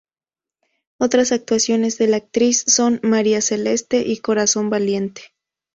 [0.99, 5.21] Otras actuaciones de la actriz son: "María Celeste" y "Corazón Valiente".